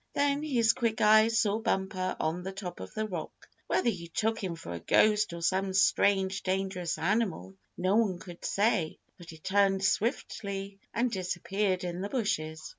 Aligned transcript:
Then 0.13 0.41
his 0.41 0.73
quick 0.73 0.99
eyes 0.99 1.37
saw 1.37 1.59
Bumper 1.59 2.15
on 2.19 2.41
the 2.41 2.51
top 2.51 2.79
of 2.79 2.91
the 2.95 3.07
rock. 3.07 3.47
Whether 3.67 3.91
he 3.91 4.07
took 4.07 4.43
him 4.43 4.55
for 4.55 4.71
a 4.71 4.79
ghost 4.79 5.31
or 5.31 5.43
some 5.43 5.73
strange, 5.73 6.41
dangerous 6.41 6.97
animal, 6.97 7.53
no 7.77 7.97
one 7.97 8.17
could 8.17 8.43
say; 8.43 8.97
but 9.19 9.29
he 9.29 9.37
turned 9.37 9.83
swiftly 9.85 10.79
and 10.91 11.11
disappeared 11.11 11.83
in 11.83 12.01
the 12.01 12.09
bushes. 12.09 12.67